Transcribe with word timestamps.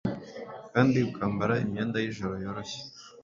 kandi 0.73 0.97
ukambara 1.11 1.53
imyenda 1.63 1.97
y’ijoro 1.99 2.33
yoroshye, 2.43 2.81